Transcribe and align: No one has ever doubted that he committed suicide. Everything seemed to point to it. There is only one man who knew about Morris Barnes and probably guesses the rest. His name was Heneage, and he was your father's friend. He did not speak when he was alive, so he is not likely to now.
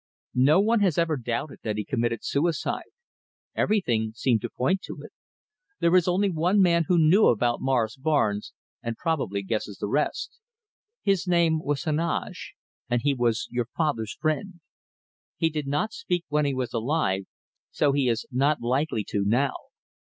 No 0.33 0.59
one 0.59 0.79
has 0.79 0.97
ever 0.97 1.15
doubted 1.15 1.59
that 1.61 1.77
he 1.77 1.85
committed 1.85 2.23
suicide. 2.23 2.89
Everything 3.53 4.13
seemed 4.15 4.41
to 4.41 4.49
point 4.49 4.81
to 4.81 4.97
it. 5.03 5.11
There 5.79 5.95
is 5.95 6.07
only 6.07 6.31
one 6.31 6.59
man 6.59 6.85
who 6.87 6.97
knew 6.97 7.27
about 7.27 7.61
Morris 7.61 7.97
Barnes 7.97 8.51
and 8.81 8.97
probably 8.97 9.43
guesses 9.43 9.77
the 9.77 9.85
rest. 9.87 10.39
His 11.03 11.27
name 11.27 11.59
was 11.59 11.83
Heneage, 11.83 12.55
and 12.89 13.03
he 13.03 13.13
was 13.13 13.47
your 13.51 13.67
father's 13.77 14.13
friend. 14.15 14.59
He 15.37 15.51
did 15.51 15.67
not 15.67 15.93
speak 15.93 16.25
when 16.29 16.45
he 16.45 16.53
was 16.55 16.73
alive, 16.73 17.25
so 17.69 17.91
he 17.91 18.09
is 18.09 18.25
not 18.31 18.59
likely 18.59 19.03
to 19.09 19.23
now. 19.23 19.53